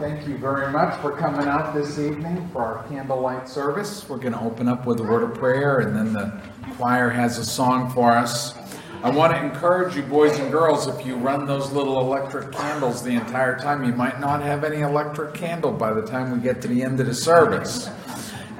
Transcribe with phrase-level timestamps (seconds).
[0.00, 4.08] thank you very much for coming out this evening for our candlelight service.
[4.08, 6.40] We're going to open up with a word of prayer, and then the
[6.76, 8.56] choir has a song for us.
[9.02, 13.02] I want to encourage you, boys and girls, if you run those little electric candles
[13.02, 16.62] the entire time, you might not have any electric candle by the time we get
[16.62, 17.90] to the end of the service.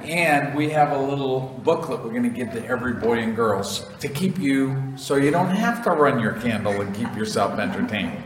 [0.03, 3.89] And we have a little booklet we're going to give to every boy and girls
[3.99, 8.21] to keep you so you don't have to run your candle and keep yourself entertained.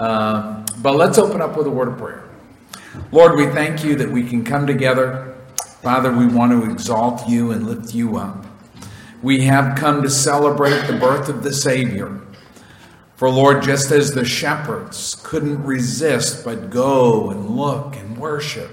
[0.00, 2.27] Uh, but let's open up with a word of prayer.
[3.12, 5.36] Lord, we thank you that we can come together.
[5.82, 8.46] Father, we want to exalt you and lift you up.
[9.22, 12.20] We have come to celebrate the birth of the Savior.
[13.16, 18.70] For Lord, just as the shepherds couldn't resist but go and look and worship,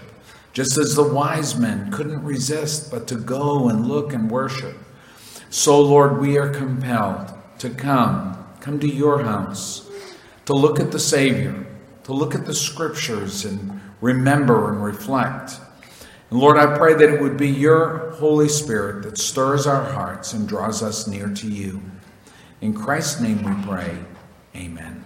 [0.53, 4.77] just as the wise men couldn't resist but to go and look and worship.
[5.49, 9.89] So, Lord, we are compelled to come, come to your house,
[10.45, 11.65] to look at the Savior,
[12.03, 15.59] to look at the scriptures and remember and reflect.
[16.29, 20.33] And Lord, I pray that it would be your Holy Spirit that stirs our hearts
[20.33, 21.81] and draws us near to you.
[22.61, 23.97] In Christ's name we pray.
[24.55, 25.03] Amen.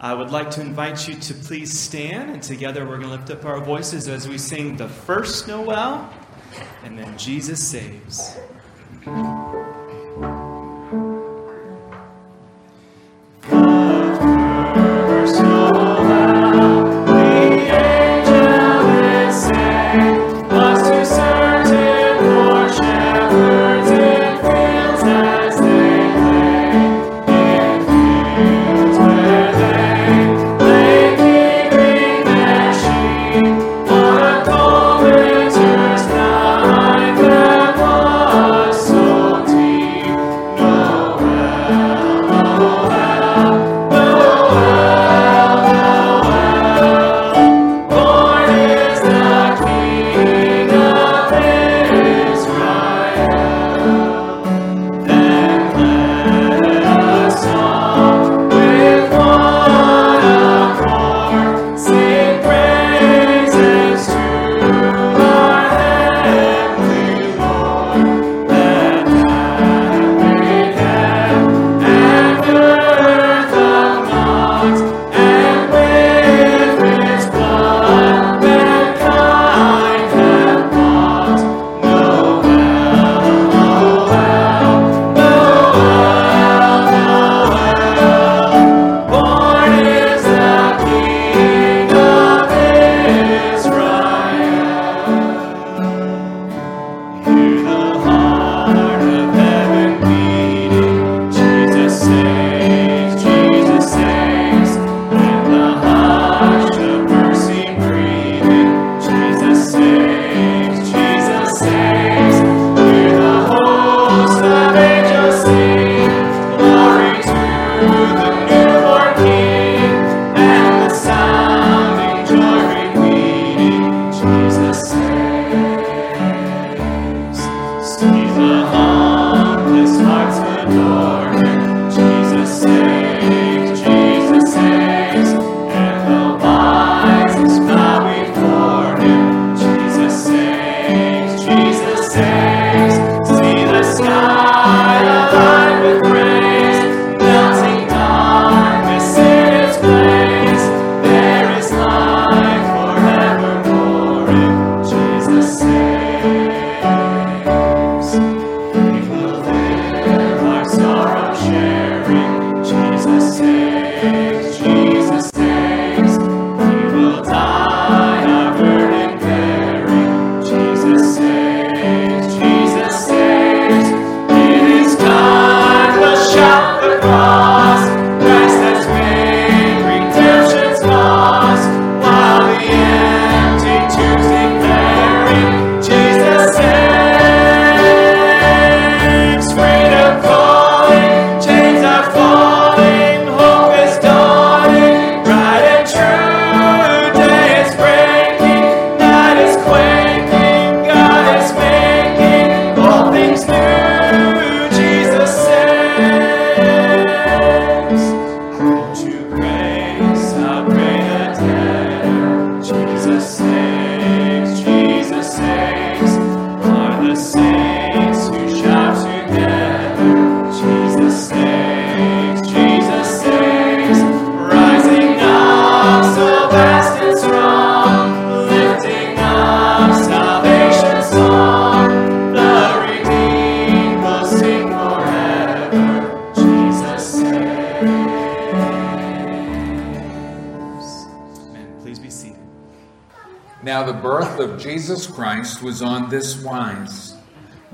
[0.00, 3.30] I would like to invite you to please stand, and together we're going to lift
[3.30, 6.08] up our voices as we sing the first Noel
[6.84, 8.38] and then Jesus Saves.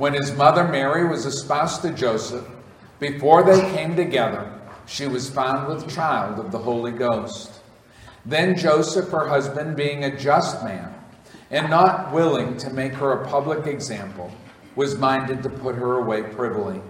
[0.04, 2.46] When his mother Mary was espoused to Joseph,
[3.00, 4.52] before they came together,
[4.84, 7.62] she was found with child of the Holy Ghost.
[8.26, 10.94] Then Joseph, her husband, being a just man,
[11.50, 14.30] and not willing to make her a public example,
[14.76, 16.82] was minded to put her away privily.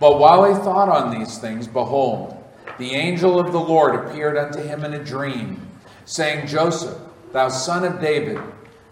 [0.00, 2.42] But while he thought on these things, behold,
[2.78, 5.68] the angel of the Lord appeared unto him in a dream,
[6.06, 6.96] saying, Joseph,
[7.32, 8.40] thou son of David,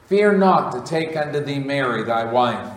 [0.09, 2.76] fear not to take unto thee Mary thy wife,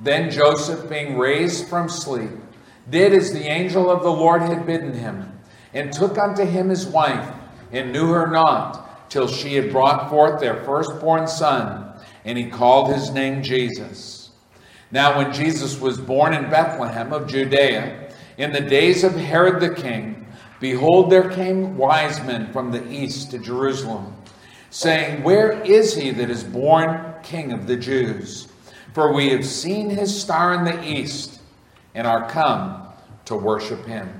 [0.00, 2.30] Then Joseph, being raised from sleep,
[2.88, 5.38] did as the angel of the Lord had bidden him,
[5.74, 7.32] and took unto him his wife,
[7.70, 11.92] and knew her not, till she had brought forth their firstborn son,
[12.24, 14.30] and he called his name Jesus.
[14.90, 19.74] Now, when Jesus was born in Bethlehem of Judea, in the days of Herod the
[19.74, 20.26] king,
[20.60, 24.14] Behold, there came wise men from the east to Jerusalem,
[24.68, 28.49] saying, Where is he that is born King of the Jews?
[28.92, 31.40] For we have seen his star in the east
[31.94, 32.88] and are come
[33.26, 34.19] to worship him.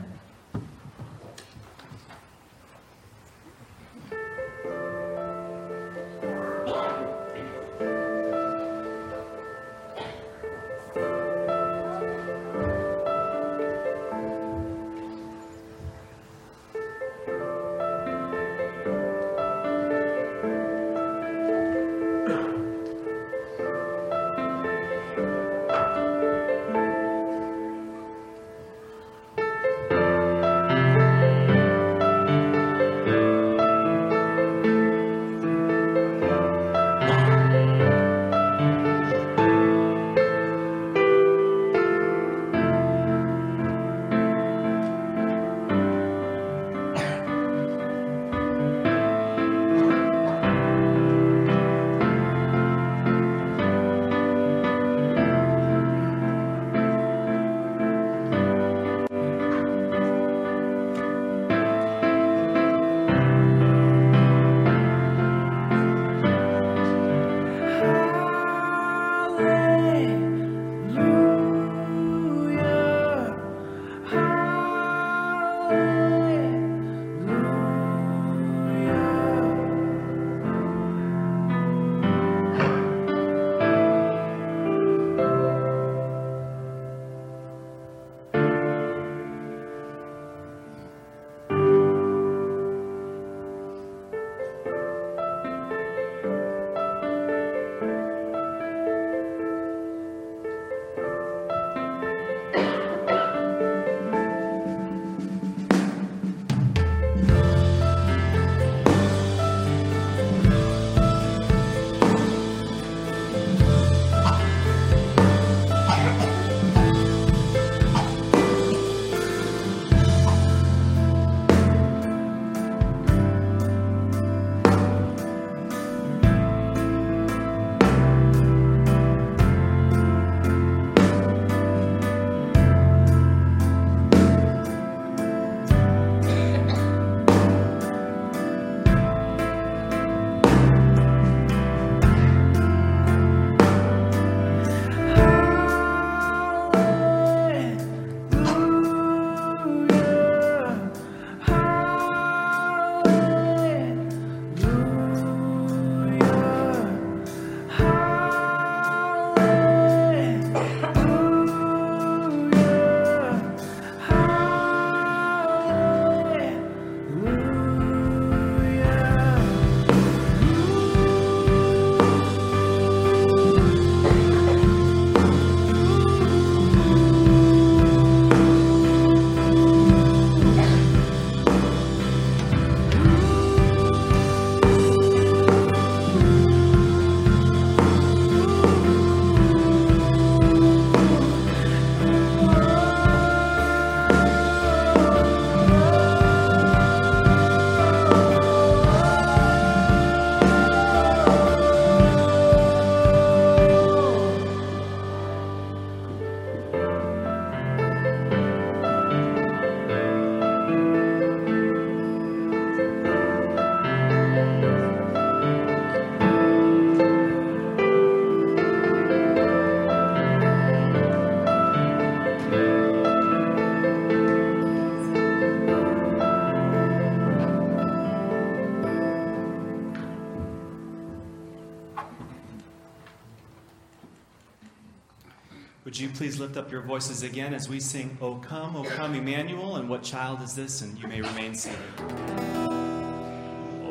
[236.01, 239.77] You please lift up your voices again as we sing, O come, O come, Emmanuel,
[239.77, 240.83] and what child is this?
[240.83, 241.79] And you may remain seated.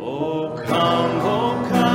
[0.01, 1.88] O come, O come,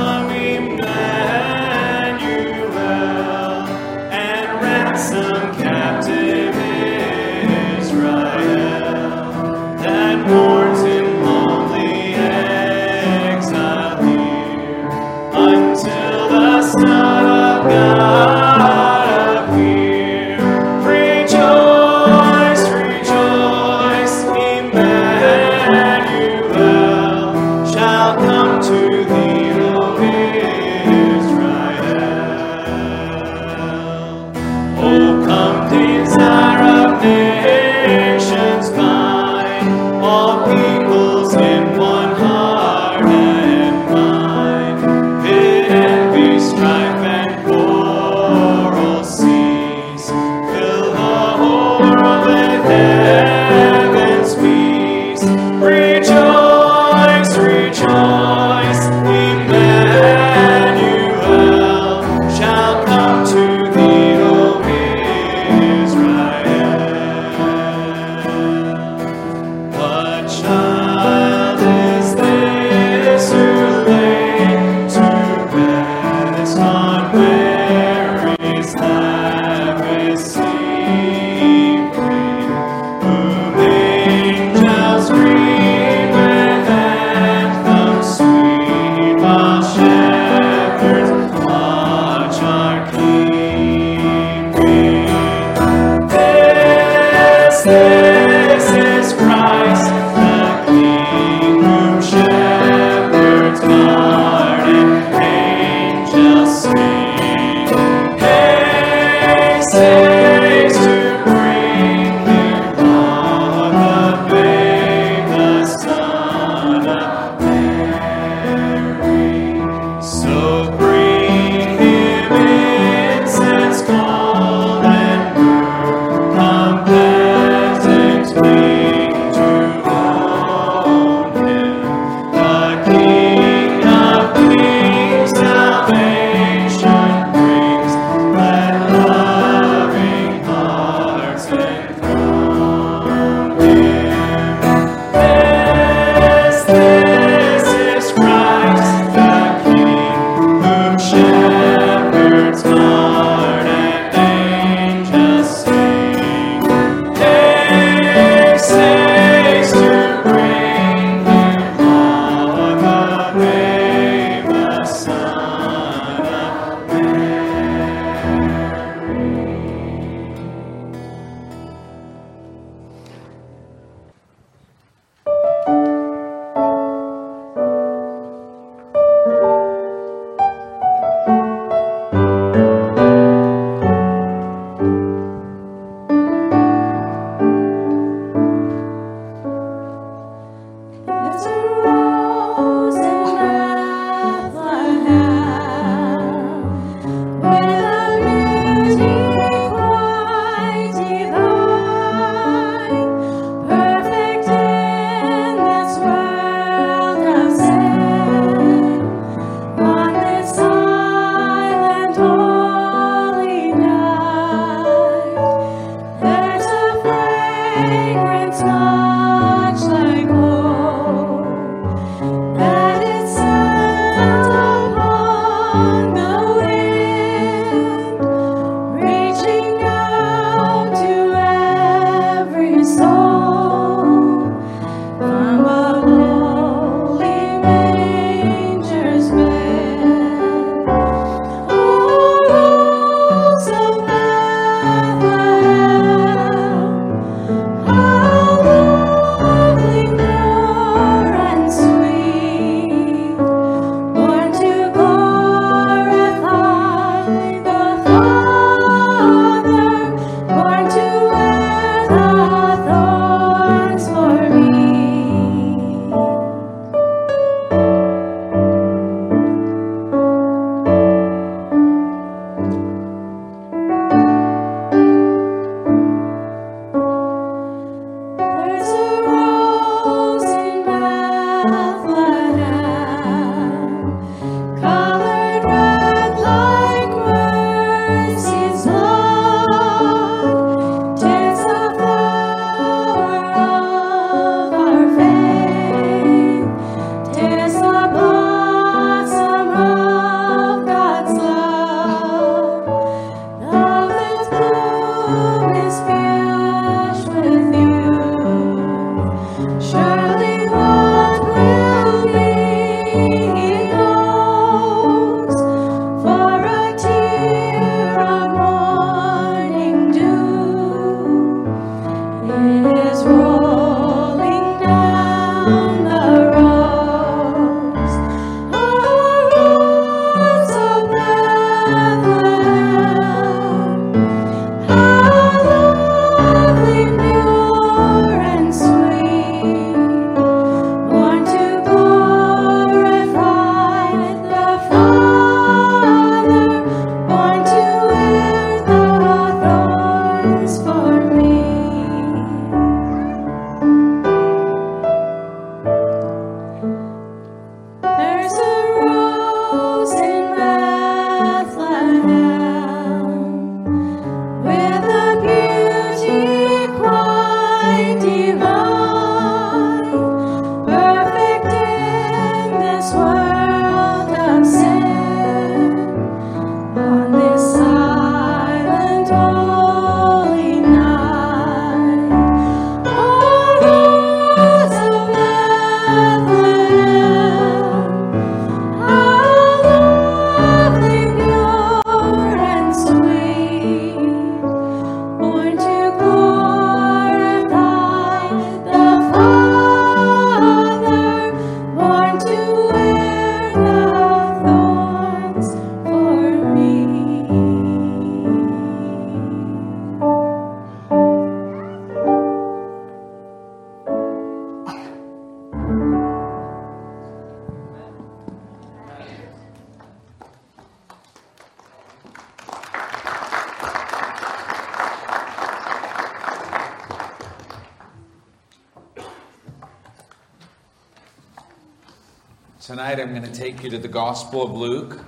[433.15, 435.21] Tonight I'm going to take you to the Gospel of Luke,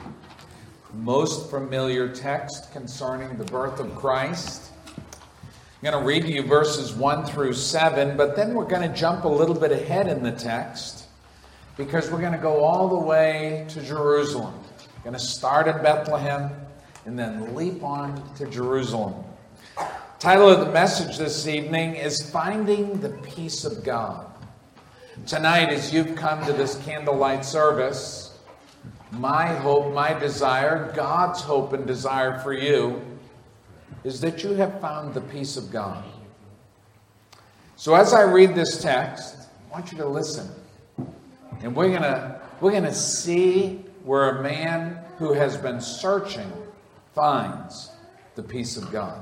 [0.94, 4.74] most familiar text concerning the birth of Christ.
[4.98, 8.94] I'm going to read to you verses 1 through 7, but then we're going to
[8.94, 11.06] jump a little bit ahead in the text
[11.78, 14.54] because we're going to go all the way to Jerusalem.
[14.98, 16.52] We're going to start in Bethlehem
[17.06, 19.24] and then leap on to Jerusalem.
[20.20, 24.26] Title of the message this evening is Finding the Peace of God.
[25.26, 28.38] Tonight, as you've come to this candlelight service,
[29.12, 33.02] my hope, my desire, God's hope and desire for you
[34.04, 36.04] is that you have found the peace of God.
[37.76, 40.50] So, as I read this text, I want you to listen.
[41.62, 46.52] And we're going to we're going to see where a man who has been searching
[47.14, 47.92] finds
[48.36, 49.22] the peace of God.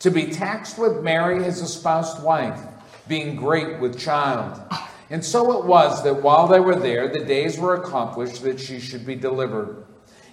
[0.00, 2.60] to be taxed with Mary, his espoused wife,
[3.08, 4.60] being great with child.
[5.08, 8.80] And so it was that while they were there, the days were accomplished that she
[8.80, 9.84] should be delivered.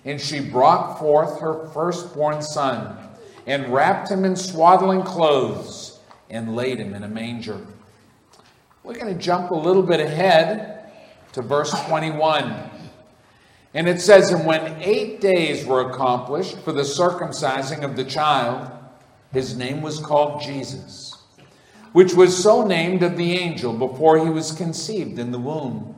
[0.04, 2.97] And she brought forth her firstborn son,
[3.45, 5.99] and wrapped him in swaddling clothes,
[6.30, 7.60] and laid him in a manger.
[8.84, 10.91] We're going to jump a little bit ahead
[11.34, 12.69] to verse 21.
[13.73, 18.71] And it says, And when eight days were accomplished for the circumcising of the child,
[19.34, 21.17] his name was called Jesus,
[21.91, 25.96] which was so named of the angel before he was conceived in the womb.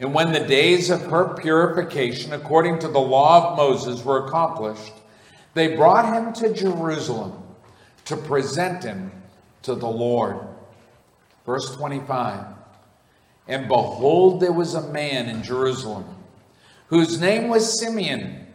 [0.00, 4.92] And when the days of her purification, according to the law of Moses, were accomplished,
[5.54, 7.42] they brought him to Jerusalem
[8.04, 9.10] to present him
[9.62, 10.38] to the Lord.
[11.44, 12.44] Verse 25
[13.48, 16.04] And behold, there was a man in Jerusalem
[16.86, 18.46] whose name was Simeon.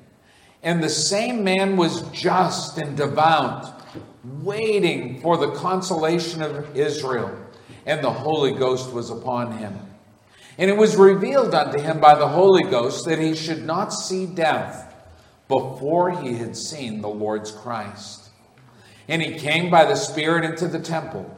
[0.63, 3.81] And the same man was just and devout,
[4.23, 7.37] waiting for the consolation of Israel,
[7.85, 9.77] and the Holy Ghost was upon him.
[10.57, 14.25] And it was revealed unto him by the Holy Ghost that he should not see
[14.25, 14.95] death
[15.47, 18.29] before he had seen the Lord's Christ.
[19.07, 21.29] And he came by the Spirit into the temple.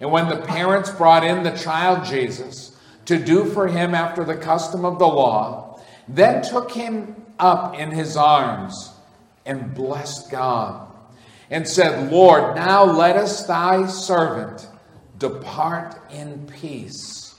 [0.00, 4.36] And when the parents brought in the child Jesus to do for him after the
[4.36, 8.92] custom of the law, then took him up in his arms
[9.46, 10.88] and blessed God
[11.50, 14.66] and said, Lord, now let us, thy servant,
[15.18, 17.34] depart in peace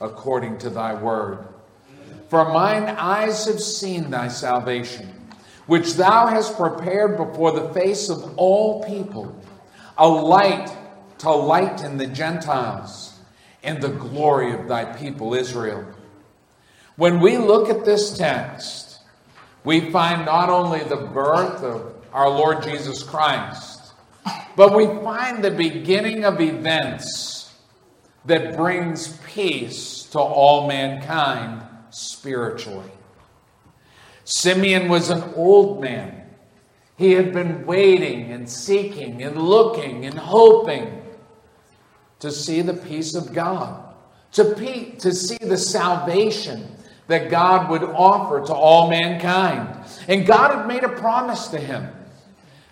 [0.00, 1.46] according to thy word.
[2.28, 5.08] For mine eyes have seen thy salvation,
[5.66, 9.38] which thou hast prepared before the face of all people,
[9.98, 10.74] a light
[11.18, 13.20] to lighten the Gentiles
[13.62, 15.84] and the glory of thy people Israel.
[16.96, 18.81] When we look at this text,
[19.64, 23.92] we find not only the birth of our Lord Jesus Christ,
[24.56, 27.52] but we find the beginning of events
[28.24, 32.90] that brings peace to all mankind spiritually.
[34.24, 36.22] Simeon was an old man.
[36.96, 41.02] He had been waiting and seeking and looking and hoping
[42.20, 43.94] to see the peace of God,
[44.32, 46.76] to, pe- to see the salvation
[47.12, 49.68] that God would offer to all mankind.
[50.08, 51.90] And God had made a promise to him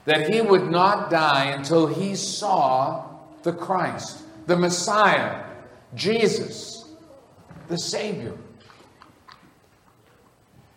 [0.07, 3.05] that he would not die until he saw
[3.43, 5.45] the Christ, the Messiah,
[5.95, 6.89] Jesus,
[7.69, 8.33] the Savior.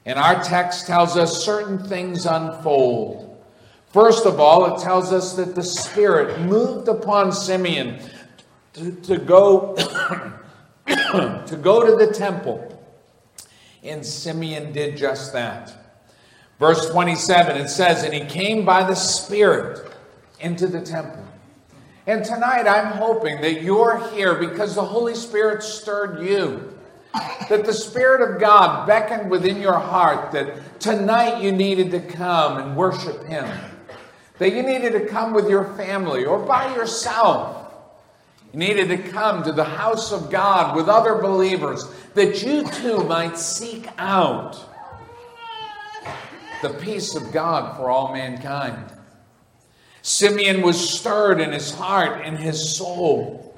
[0.06, 3.42] And our text tells us certain things unfold.
[3.94, 8.02] First of all, it tells us that the Spirit moved upon Simeon
[8.74, 9.74] to, to go
[10.86, 12.73] to go to the temple
[13.84, 15.74] and Simeon did just that.
[16.60, 19.92] Verse 27, it says, And he came by the Spirit
[20.40, 21.26] into the temple.
[22.06, 26.70] And tonight I'm hoping that you're here because the Holy Spirit stirred you.
[27.50, 32.58] That the Spirit of God beckoned within your heart that tonight you needed to come
[32.58, 33.48] and worship Him.
[34.40, 37.63] That you needed to come with your family or by yourself you
[38.54, 43.38] needed to come to the house of God with other believers that you too might
[43.38, 44.58] seek out
[46.62, 48.92] the peace of God for all mankind.
[50.02, 53.56] Simeon was stirred in his heart and his soul.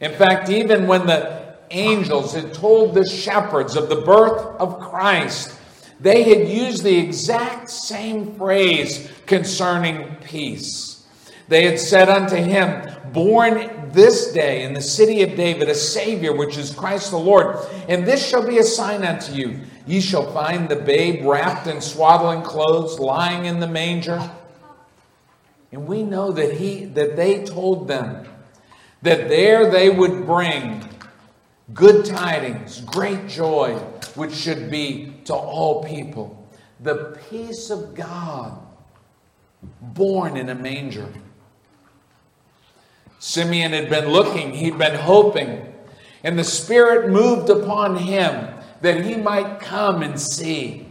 [0.00, 5.58] In fact, even when the angels had told the shepherds of the birth of Christ,
[6.00, 11.06] they had used the exact same phrase concerning peace.
[11.48, 16.34] They had said unto him, Born this day in the city of David a Savior,
[16.34, 17.56] which is Christ the Lord.
[17.88, 19.60] And this shall be a sign unto you.
[19.86, 24.30] Ye shall find the babe wrapped in swaddling clothes, lying in the manger.
[25.72, 28.26] And we know that he that they told them
[29.02, 30.88] that there they would bring
[31.72, 33.74] good tidings, great joy,
[34.14, 36.46] which should be to all people.
[36.80, 38.60] The peace of God
[39.80, 41.08] born in a manger.
[43.22, 45.72] Simeon had been looking, he'd been hoping,
[46.24, 50.88] and the Spirit moved upon him that he might come and see.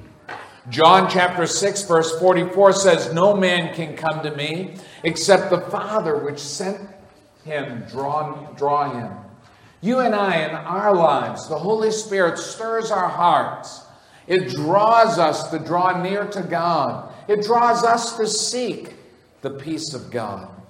[0.69, 6.19] John chapter 6, verse 44 says, No man can come to me except the Father
[6.19, 6.79] which sent
[7.43, 9.11] him draw, draw him.
[9.81, 13.83] You and I, in our lives, the Holy Spirit stirs our hearts.
[14.27, 17.13] It draws us to draw near to God.
[17.27, 18.93] It draws us to seek
[19.41, 20.60] the peace of God.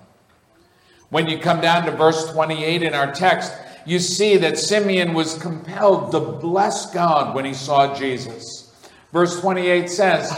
[1.11, 3.53] When you come down to verse 28 in our text,
[3.85, 8.73] you see that Simeon was compelled to bless God when he saw Jesus.
[9.11, 10.33] Verse 28 says,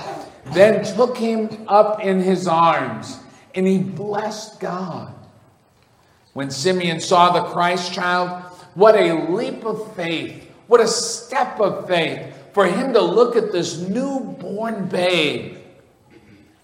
[0.47, 3.19] Then took him up in his arms,
[3.53, 5.13] and he blessed God.
[6.33, 8.41] When Simeon saw the Christ child,
[8.73, 13.51] what a leap of faith, what a step of faith for him to look at
[13.51, 15.57] this newborn babe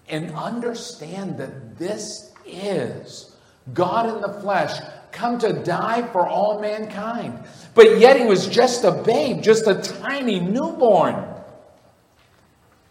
[0.08, 3.29] and understand that this is
[3.72, 4.80] God in the flesh
[5.12, 7.42] come to die for all mankind.
[7.74, 11.24] But yet he was just a babe, just a tiny newborn.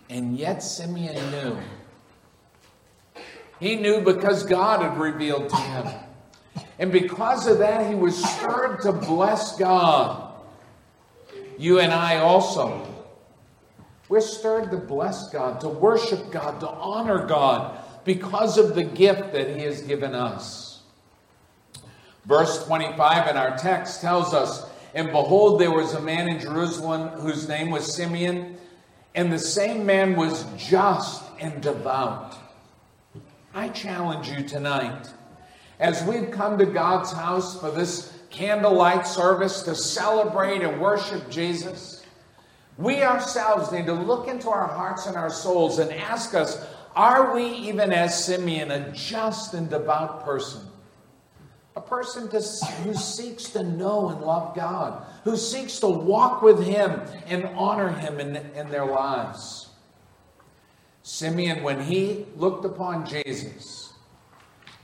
[0.10, 1.58] And yet Simeon knew.
[3.60, 5.88] He knew because God had revealed to him.
[6.80, 10.34] And because of that, he was stirred to bless God.
[11.58, 12.88] You and I also.
[14.08, 19.34] We're stirred to bless God, to worship God, to honor God because of the gift
[19.34, 20.82] that he has given us.
[22.26, 27.10] Verse 25 in our text tells us, And behold, there was a man in Jerusalem
[27.20, 28.58] whose name was Simeon,
[29.16, 32.36] and the same man was just and devout.
[33.54, 35.10] I challenge you tonight,
[35.80, 42.06] as we've come to God's house for this candlelight service to celebrate and worship Jesus,
[42.78, 47.34] we ourselves need to look into our hearts and our souls and ask us, are
[47.34, 50.62] we even as Simeon, a just and devout person?
[51.76, 52.42] A person to,
[52.84, 57.90] who seeks to know and love God, who seeks to walk with Him and honor
[57.90, 59.70] Him in, in their lives.
[61.10, 63.94] Simeon, when he looked upon Jesus,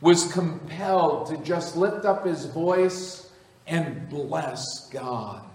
[0.01, 3.29] was compelled to just lift up his voice
[3.67, 5.45] and bless God.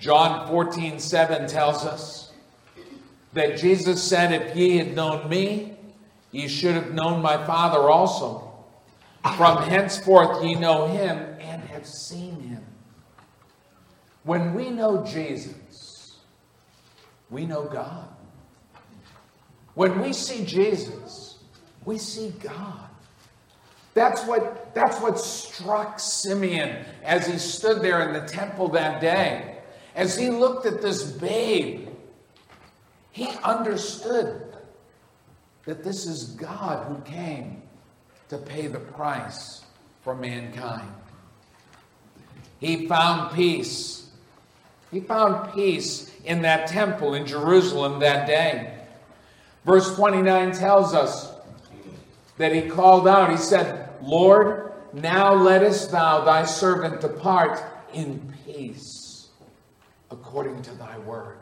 [0.00, 2.25] John 14, 7 tells us
[3.36, 5.76] that Jesus said, If ye had known me,
[6.32, 8.42] ye should have known my Father also.
[9.36, 12.64] From henceforth ye know him and have seen him.
[14.24, 16.18] When we know Jesus,
[17.30, 18.08] we know God.
[19.74, 21.38] When we see Jesus,
[21.84, 22.88] we see God.
[23.94, 29.58] That's what, that's what struck Simeon as he stood there in the temple that day.
[29.94, 31.85] As he looked at this babe,
[33.16, 34.42] he understood
[35.64, 37.62] that this is God who came
[38.28, 39.64] to pay the price
[40.02, 40.90] for mankind.
[42.60, 44.10] He found peace.
[44.92, 48.74] He found peace in that temple in Jerusalem that day.
[49.64, 51.32] Verse 29 tells us
[52.36, 57.62] that he called out, he said, Lord, now lettest thou thy servant depart
[57.94, 59.28] in peace,
[60.10, 61.38] according to thy word.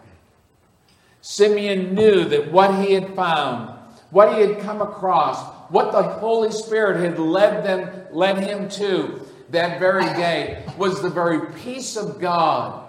[1.26, 3.70] Simeon knew that what he had found,
[4.10, 9.26] what he had come across, what the Holy Spirit had led them, led him to
[9.48, 12.87] that very day was the very peace of God,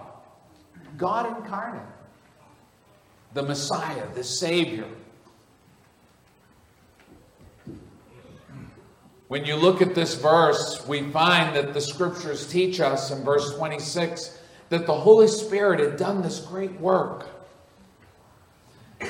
[0.98, 1.80] God incarnate,
[3.32, 4.84] the Messiah, the Savior.
[9.28, 13.56] When you look at this verse, we find that the scriptures teach us in verse
[13.56, 17.30] 26 that the Holy Spirit had done this great work.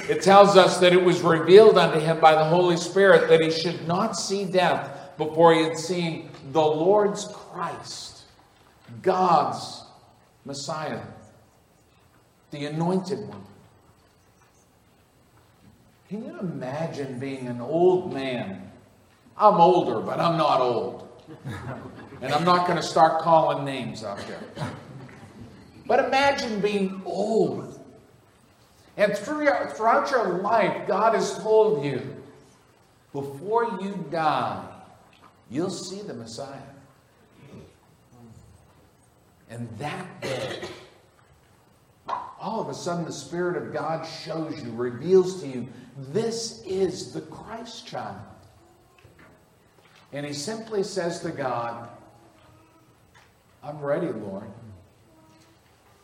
[0.08, 3.50] It tells us that it was revealed unto him by the Holy Spirit that he
[3.50, 8.22] should not see death before he had seen the Lord's Christ,
[9.02, 9.84] God's
[10.44, 11.00] Messiah,
[12.50, 13.44] the anointed one.
[16.08, 18.70] Can you imagine being an old man?
[19.36, 21.08] I'm older, but I'm not old.
[22.22, 24.70] And I'm not going to start calling names out there.
[25.86, 27.75] But imagine being old.
[28.96, 32.16] And throughout your life, God has told you
[33.12, 34.64] before you die,
[35.50, 36.60] you'll see the Messiah.
[39.48, 40.60] And that day,
[42.40, 47.12] all of a sudden the Spirit of God shows you, reveals to you, this is
[47.12, 48.20] the Christ child.
[50.12, 51.88] And he simply says to God,
[53.62, 54.50] I'm ready, Lord.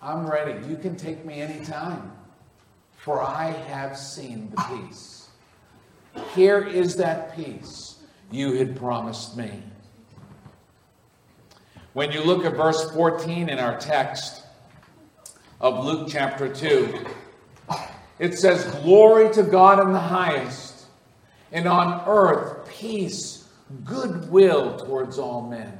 [0.00, 0.66] I'm ready.
[0.68, 2.12] You can take me anytime,
[3.02, 5.28] for I have seen the peace.
[6.36, 7.96] Here is that peace
[8.30, 9.62] you had promised me.
[11.94, 14.44] When you look at verse 14 in our text
[15.60, 17.04] of Luke chapter 2,
[18.20, 20.86] it says, Glory to God in the highest,
[21.50, 23.48] and on earth peace,
[23.84, 25.76] goodwill towards all men.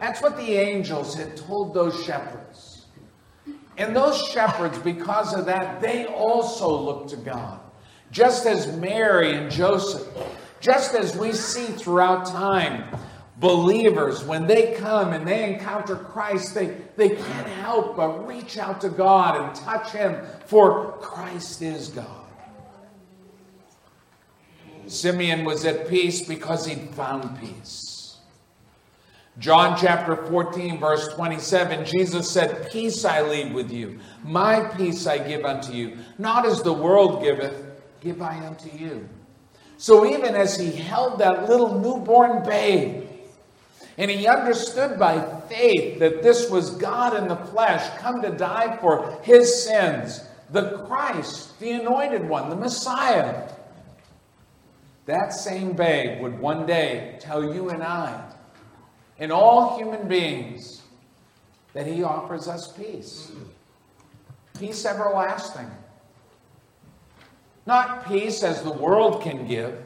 [0.00, 2.71] That's what the angels had told those shepherds.
[3.82, 7.58] And those shepherds, because of that, they also looked to God.
[8.12, 10.06] Just as Mary and Joseph,
[10.60, 12.96] just as we see throughout time,
[13.38, 18.82] believers, when they come and they encounter Christ, they, they can't help but reach out
[18.82, 22.06] to God and touch Him, for Christ is God.
[24.86, 27.91] Simeon was at peace because he'd found peace.
[29.38, 35.18] John chapter 14, verse 27, Jesus said, Peace I leave with you, my peace I
[35.18, 35.96] give unto you.
[36.18, 37.64] Not as the world giveth,
[38.00, 39.08] give I unto you.
[39.78, 43.08] So even as he held that little newborn babe,
[43.98, 48.76] and he understood by faith that this was God in the flesh come to die
[48.78, 50.24] for his sins.
[50.50, 53.48] The Christ, the anointed one, the Messiah.
[55.06, 58.31] That same babe would one day tell you and I,
[59.18, 60.82] and all human beings,
[61.74, 63.32] that he offers us peace.
[64.58, 65.70] Peace everlasting.
[67.66, 69.80] Not peace as the world can give,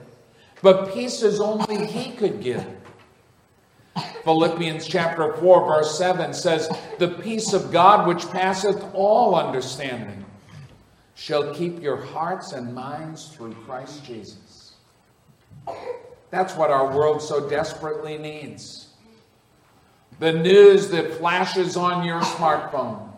[0.62, 2.66] but peace as only he could give.
[4.24, 10.24] Philippians chapter 4, verse 7 says, The peace of God which passeth all understanding
[11.14, 14.74] shall keep your hearts and minds through Christ Jesus.
[16.30, 18.85] That's what our world so desperately needs.
[20.18, 23.10] The news that flashes on your smartphone,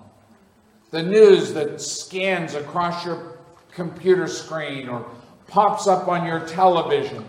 [0.90, 3.38] the news that scans across your
[3.70, 5.09] computer screen or
[5.46, 7.24] pops up on your television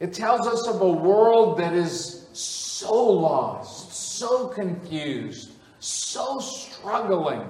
[0.00, 5.50] it tells us of a world that is so lost, so confused,
[5.80, 7.42] so struggling.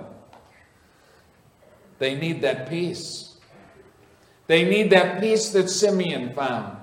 [1.98, 3.36] They need that peace.
[4.46, 6.77] They need that peace that Simeon found.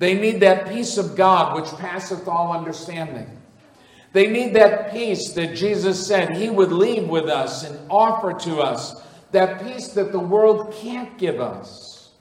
[0.00, 3.38] They need that peace of God which passeth all understanding.
[4.14, 8.60] They need that peace that Jesus said he would leave with us and offer to
[8.60, 12.12] us, that peace that the world can't give us.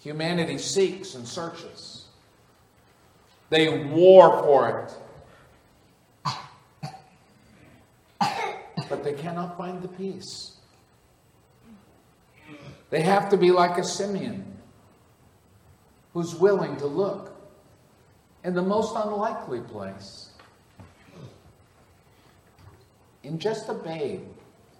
[0.00, 2.06] Humanity seeks and searches.
[3.50, 4.94] They war for it.
[8.88, 10.56] But they cannot find the peace.
[12.88, 14.53] They have to be like a Simeon
[16.14, 17.36] who's willing to look
[18.44, 20.30] in the most unlikely place
[23.24, 24.22] in just a babe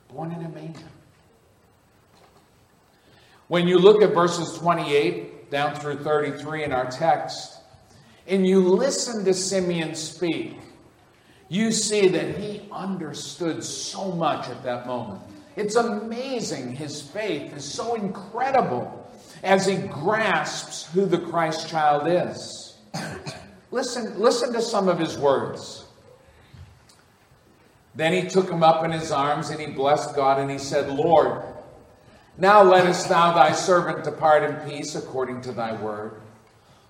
[0.08, 0.80] born in a manger.
[3.48, 7.58] When you look at verses 28 down through 33 in our text,
[8.26, 10.56] and you listen to Simeon speak,
[11.48, 15.20] you see that he understood so much at that moment.
[15.56, 16.74] It's amazing.
[16.74, 19.03] His faith is so incredible
[19.44, 22.78] as he grasps who the Christ child is.
[23.70, 25.84] listen, listen to some of his words.
[27.94, 30.88] Then he took him up in his arms and he blessed God and he said,
[30.88, 31.42] Lord,
[32.38, 36.20] now lettest thou thy servant depart in peace according to thy word.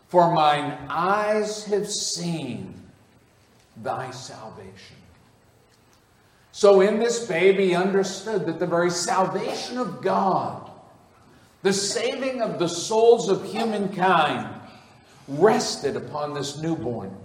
[0.09, 2.73] For mine eyes have seen
[3.77, 4.97] thy salvation.
[6.53, 10.64] So in this babe he understood that the very salvation of God,
[11.65, 14.49] the saving of the souls of humankind,
[15.27, 17.17] rested upon this newborn.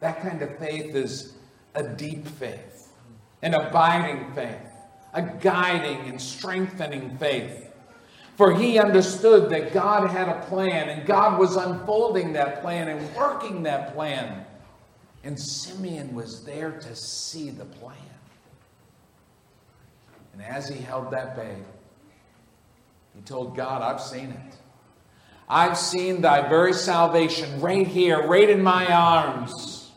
[0.00, 1.32] That kind of faith is
[1.74, 2.92] a deep faith,
[3.40, 4.70] an abiding faith
[5.12, 7.66] a guiding and strengthening faith.
[8.36, 13.14] For he understood that God had a plan and God was unfolding that plan and
[13.14, 14.46] working that plan.
[15.24, 17.96] And Simeon was there to see the plan.
[20.32, 21.64] And as he held that babe,
[23.14, 24.56] he told God, I've seen it.
[25.48, 29.90] I've seen thy very salvation right here, right in my arms.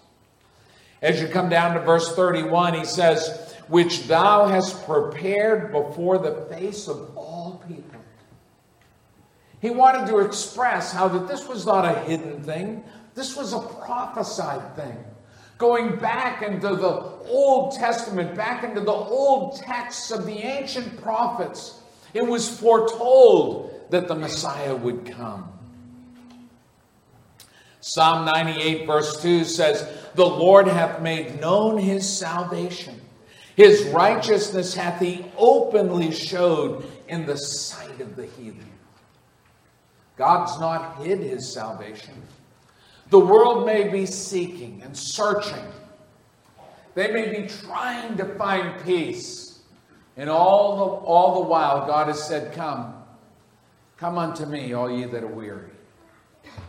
[1.01, 6.47] As you come down to verse 31, he says, Which thou hast prepared before the
[6.49, 8.01] face of all people.
[9.61, 12.83] He wanted to express how that this was not a hidden thing,
[13.15, 14.97] this was a prophesied thing.
[15.63, 16.91] Going back into the
[17.29, 21.79] Old Testament, back into the old texts of the ancient prophets,
[22.13, 25.47] it was foretold that the Messiah would come.
[27.79, 32.99] Psalm 98, verse 2 says, The Lord hath made known his salvation.
[33.55, 38.69] His righteousness hath he openly showed in the sight of the heathen.
[40.17, 42.21] God's not hid his salvation.
[43.13, 45.63] The world may be seeking and searching.
[46.95, 49.59] They may be trying to find peace.
[50.17, 52.95] And all the, all the while, God has said, Come,
[53.97, 55.69] come unto me, all ye that are weary,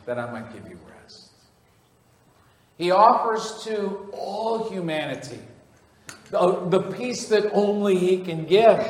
[0.04, 1.30] that I might give you rest.
[2.76, 5.40] He offers to all humanity
[6.30, 8.86] the, the peace that only He can give.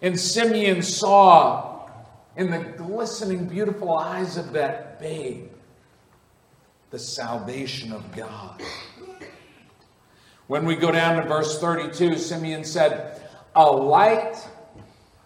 [0.00, 1.90] And Simeon saw
[2.38, 5.51] in the glistening, beautiful eyes of that babe
[6.92, 8.62] the salvation of God.
[10.46, 13.22] When we go down to verse 32, Simeon said,
[13.56, 14.46] A light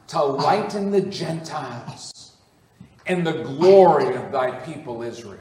[0.09, 2.37] to lighten the Gentiles
[3.05, 5.41] and the glory of thy people Israel.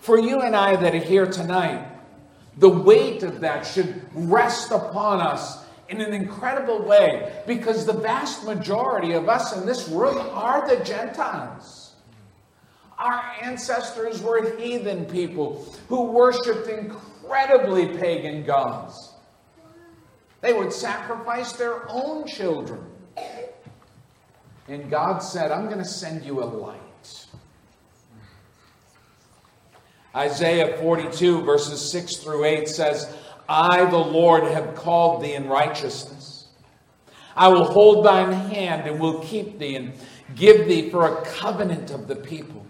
[0.00, 1.88] For you and I that are here tonight,
[2.58, 8.44] the weight of that should rest upon us in an incredible way because the vast
[8.44, 11.87] majority of us in this room are the Gentiles.
[12.98, 19.14] Our ancestors were heathen people who worshiped incredibly pagan gods.
[20.40, 22.84] They would sacrifice their own children.
[24.68, 27.26] And God said, I'm going to send you a light.
[30.14, 33.14] Isaiah 42, verses 6 through 8 says,
[33.48, 36.48] I, the Lord, have called thee in righteousness.
[37.36, 39.92] I will hold thine hand and will keep thee and
[40.34, 42.66] give thee for a covenant of the people,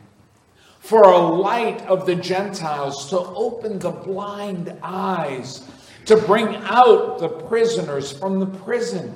[0.89, 5.69] for a light of the Gentiles, to open the blind eyes,
[6.07, 9.13] to bring out the prisoners from the prison,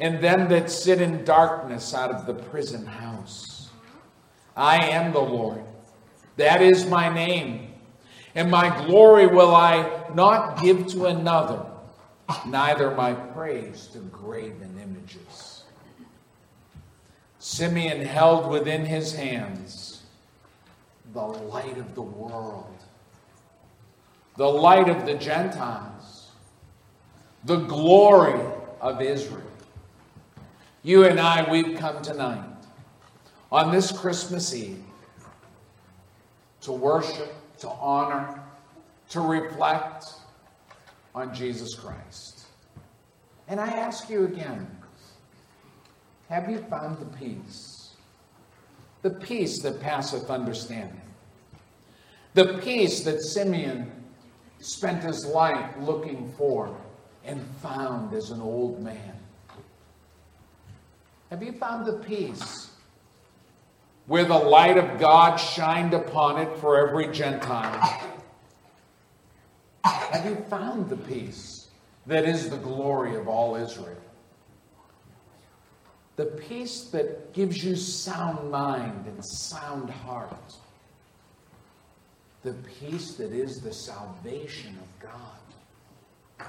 [0.00, 3.68] and them that sit in darkness out of the prison house.
[4.56, 5.62] I am the Lord.
[6.38, 7.74] That is my name.
[8.34, 11.66] And my glory will I not give to another,
[12.46, 15.64] neither my praise to graven images.
[17.38, 19.93] Simeon held within his hands
[21.14, 22.76] the light of the world,
[24.36, 26.32] the light of the Gentiles,
[27.44, 28.40] the glory
[28.80, 29.40] of Israel.
[30.82, 32.44] You and I, we've come tonight
[33.52, 34.82] on this Christmas Eve
[36.62, 38.42] to worship, to honor,
[39.10, 40.06] to reflect
[41.14, 42.46] on Jesus Christ.
[43.46, 44.66] And I ask you again
[46.28, 47.73] have you found the peace?
[49.04, 51.00] The peace that passeth understanding.
[52.32, 53.92] The peace that Simeon
[54.58, 56.76] spent his life looking for
[57.24, 59.14] and found as an old man.
[61.30, 62.70] Have you found the peace
[64.06, 67.80] where the light of God shined upon it for every Gentile.
[69.84, 71.68] Have you found the peace
[72.06, 73.96] that is the glory of all Israel?
[76.16, 80.54] The peace that gives you sound mind and sound heart.
[82.42, 85.08] The peace that is the salvation of
[86.38, 86.48] God.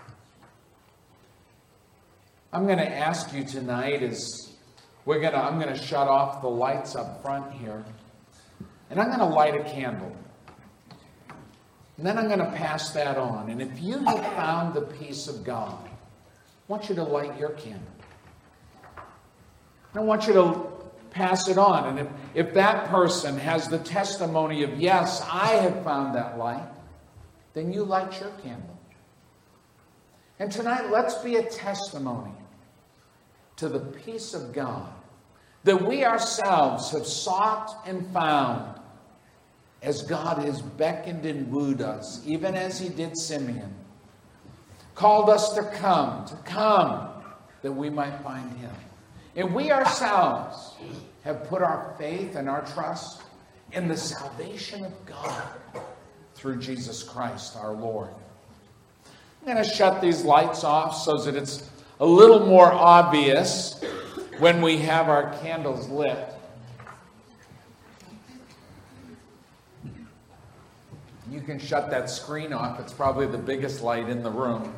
[2.53, 4.53] I'm going to ask you tonight as
[5.05, 7.83] we're gonna, I'm going to shut off the lights up front here,
[8.89, 10.15] and I'm going to light a candle.
[11.97, 13.49] And then I'm going to pass that on.
[13.49, 15.91] And if you have found the peace of God, I
[16.67, 17.94] want you to light your candle.
[19.97, 20.67] I want you to
[21.11, 21.87] pass it on.
[21.87, 22.07] And if,
[22.47, 26.67] if that person has the testimony of, yes, I have found that light,
[27.53, 28.77] then you light your candle.
[30.39, 32.33] And tonight, let's be a testimony
[33.55, 34.91] to the peace of God
[35.63, 38.79] that we ourselves have sought and found
[39.81, 43.73] as God has beckoned and wooed us, even as He did Simeon.
[44.93, 47.09] Called us to come, to come,
[47.61, 48.71] that we might find Him.
[49.35, 50.75] And we ourselves
[51.23, 53.21] have put our faith and our trust
[53.73, 55.43] in the salvation of God
[56.35, 58.09] through Jesus Christ our Lord.
[59.41, 61.69] I'm going to shut these lights off so that it's
[61.99, 63.83] a little more obvious
[64.39, 66.29] when we have our candles lit.
[71.29, 72.79] You can shut that screen off.
[72.79, 74.73] It's probably the biggest light in the room.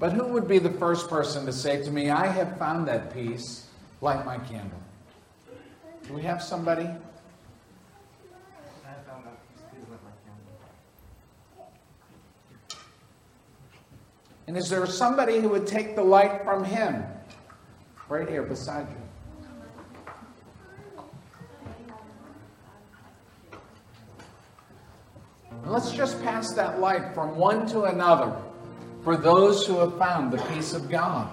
[0.00, 3.12] But who would be the first person to say to me, I have found that
[3.12, 3.66] peace,
[4.00, 4.80] light my candle?
[6.08, 6.88] Do we have somebody?
[14.46, 17.04] And is there somebody who would take the light from him?
[18.08, 18.96] Right here beside you.
[25.66, 28.34] let's just pass that light from one to another
[29.02, 31.28] for those who have found the peace of God.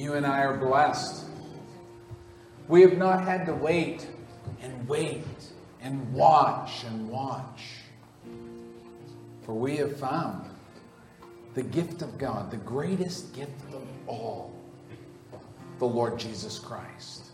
[0.00, 1.26] You and I are blessed.
[2.68, 4.06] We have not had to wait
[4.62, 5.26] and wait
[5.82, 7.60] and watch and watch.
[9.42, 10.48] For we have found
[11.52, 14.54] the gift of God, the greatest gift of all,
[15.78, 17.26] the Lord Jesus Christ.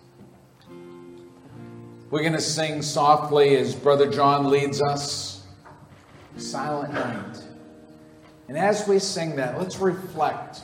[2.11, 5.47] We're going to sing softly as Brother John leads us,
[6.37, 7.45] Silent Night.
[8.49, 10.63] And as we sing that, let's reflect.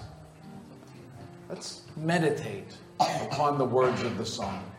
[1.49, 4.72] Let's meditate upon the words of the song.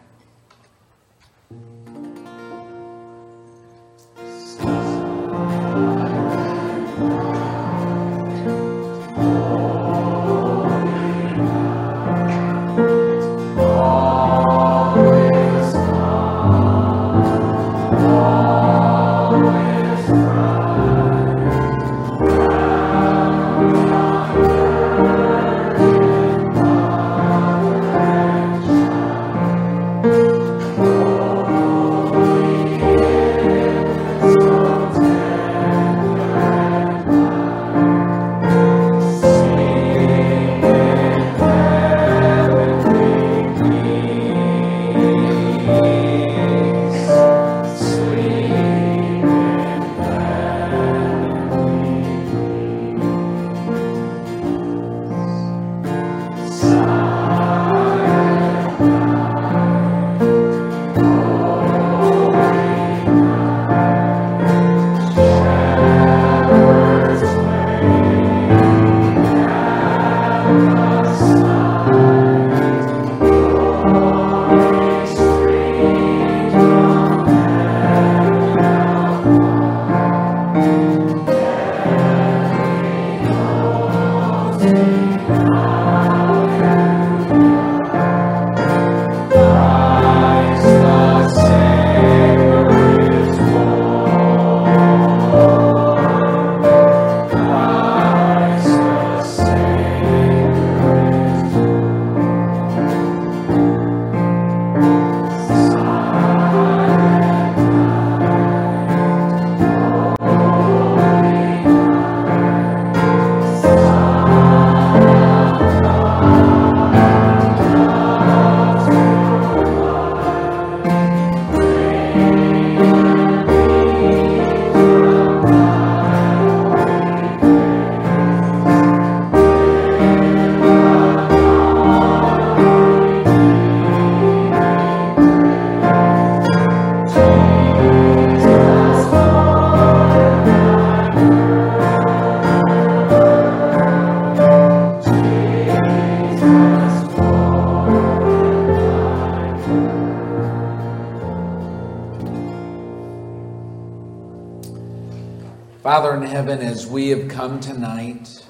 [156.94, 158.46] We have come tonight,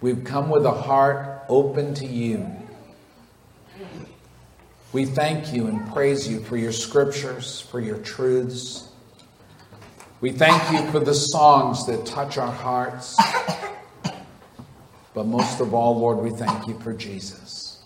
[0.00, 2.50] we've come with a heart open to you.
[4.94, 8.88] We thank you and praise you for your scriptures, for your truths.
[10.22, 13.14] We thank you for the songs that touch our hearts.
[15.12, 17.82] But most of all, Lord, we thank you for Jesus.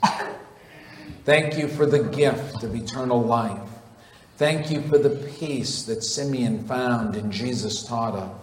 [1.25, 3.69] Thank you for the gift of eternal life.
[4.37, 8.42] Thank you for the peace that Simeon found and Jesus taught of.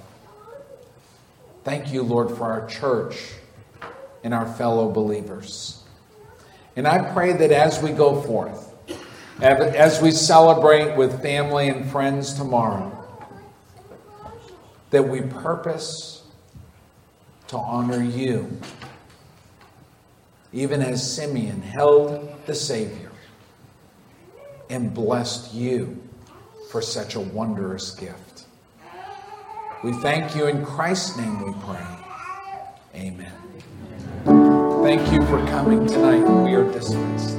[1.70, 3.16] Thank you, Lord, for our church
[4.24, 5.84] and our fellow believers.
[6.76, 8.74] And I pray that as we go forth,
[9.40, 12.92] as we celebrate with family and friends tomorrow,
[14.90, 16.24] that we purpose
[17.50, 18.60] to honor you,
[20.52, 23.12] even as Simeon held the Savior
[24.72, 26.02] and blessed you
[26.72, 28.29] for such a wondrous gift.
[29.82, 31.86] We thank you in Christ's name we pray.
[32.96, 33.32] Amen.
[34.84, 36.20] Thank you for coming tonight.
[36.44, 37.38] We are dismissed.